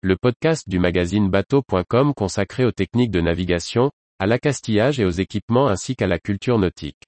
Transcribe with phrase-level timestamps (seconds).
[0.00, 5.66] le podcast du magazine bateau.com consacré aux techniques de navigation, à l'accastillage et aux équipements
[5.66, 7.02] ainsi qu'à la culture nautique.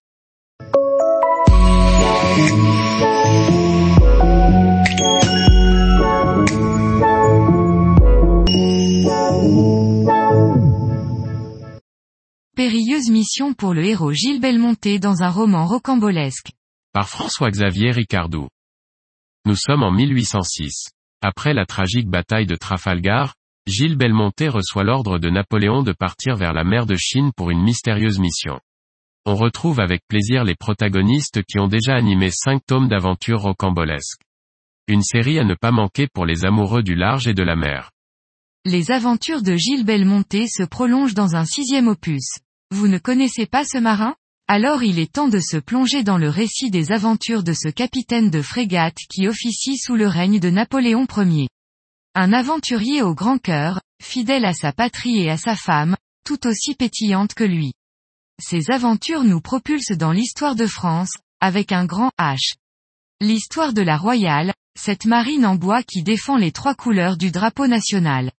[12.56, 16.50] Périlleuse mission pour le héros Gilles Belmonté dans un roman rocambolesque.
[16.92, 18.48] Par François-Xavier Ricardou.
[19.46, 20.90] Nous sommes en 1806.
[21.22, 23.34] Après la tragique bataille de Trafalgar,
[23.66, 27.62] Gilles Belmonté reçoit l'ordre de Napoléon de partir vers la mer de Chine pour une
[27.62, 28.58] mystérieuse mission.
[29.26, 34.22] On retrouve avec plaisir les protagonistes qui ont déjà animé cinq tomes d'aventures rocambolesques.
[34.88, 37.90] Une série à ne pas manquer pour les amoureux du large et de la mer.
[38.64, 42.38] Les aventures de Gilles Belmonté se prolongent dans un sixième opus.
[42.70, 44.16] Vous ne connaissez pas ce marin?
[44.52, 48.30] Alors il est temps de se plonger dans le récit des aventures de ce capitaine
[48.30, 51.46] de frégate qui officie sous le règne de Napoléon Ier.
[52.16, 56.74] Un aventurier au grand cœur, fidèle à sa patrie et à sa femme, tout aussi
[56.74, 57.74] pétillante que lui.
[58.42, 62.54] Ces aventures nous propulsent dans l'histoire de France, avec un grand H.
[63.20, 67.68] L'histoire de la Royale, cette marine en bois qui défend les trois couleurs du drapeau
[67.68, 68.32] national.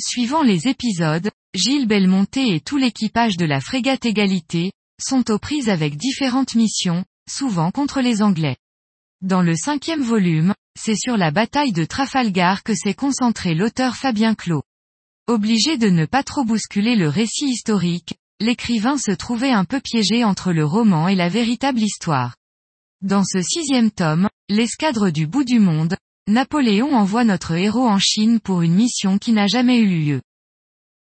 [0.00, 5.68] Suivant les épisodes, Gilles Belmonté et tout l'équipage de la frégate Égalité, sont aux prises
[5.68, 8.56] avec différentes missions, souvent contre les Anglais.
[9.20, 14.34] Dans le cinquième volume, c'est sur la bataille de Trafalgar que s'est concentré l'auteur Fabien
[14.34, 14.62] Clos.
[15.28, 20.24] Obligé de ne pas trop bousculer le récit historique, l'écrivain se trouvait un peu piégé
[20.24, 22.34] entre le roman et la véritable histoire.
[23.00, 25.96] Dans ce sixième tome, l'escadre du bout du monde,
[26.28, 30.22] Napoléon envoie notre héros en Chine pour une mission qui n'a jamais eu lieu.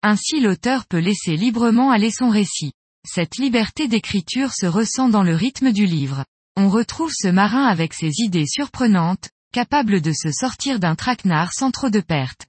[0.02, 2.74] Ainsi l'auteur peut laisser librement aller son récit.
[3.06, 6.26] Cette liberté d'écriture se ressent dans le rythme du livre.
[6.58, 11.72] On retrouve ce marin avec ses idées surprenantes, capable de se sortir d'un traquenard sans
[11.72, 12.48] trop de pertes.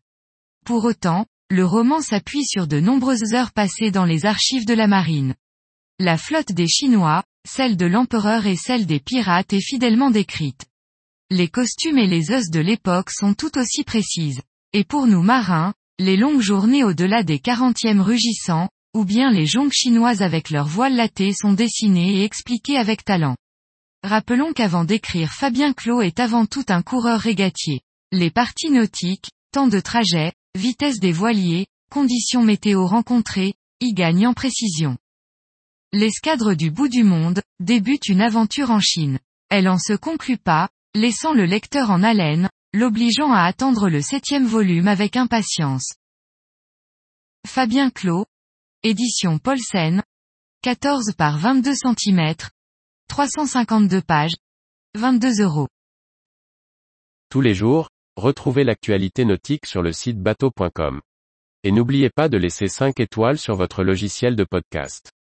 [0.67, 4.87] Pour autant, le roman s'appuie sur de nombreuses heures passées dans les archives de la
[4.87, 5.35] marine.
[5.99, 10.67] La flotte des Chinois, celle de l'empereur et celle des pirates est fidèlement décrite.
[11.31, 14.43] Les costumes et les os de l'époque sont tout aussi précises.
[14.73, 19.73] Et pour nous marins, les longues journées au-delà des quarantièmes rugissants, ou bien les jonques
[19.73, 23.37] chinoises avec leurs voiles latées sont dessinées et expliquées avec talent.
[24.03, 27.81] Rappelons qu'avant d'écrire Fabien Clos est avant tout un coureur régatier.
[28.13, 34.35] Les parties nautiques, temps de trajet, vitesse des voiliers, conditions météo rencontrées, y gagnent en
[34.35, 34.97] précision.
[35.93, 39.19] L'escadre du bout du monde, débute une aventure en Chine.
[39.51, 44.47] Elle en se conclut pas, laissant le lecteur en haleine, l'obligeant à attendre le septième
[44.47, 45.93] volume avec impatience.
[47.47, 48.27] Fabien Clos.
[48.83, 50.03] Édition Paulsen.
[50.63, 52.35] 14 par 22 cm.
[53.09, 54.33] 352 pages.
[54.95, 55.69] 22 euros.
[57.29, 61.03] Tous les jours, retrouvez l'actualité nautique sur le site bateau.com.
[61.63, 65.11] Et n'oubliez pas de laisser 5 étoiles sur votre logiciel de podcast.